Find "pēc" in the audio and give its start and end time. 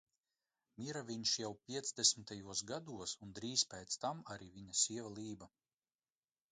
3.75-4.01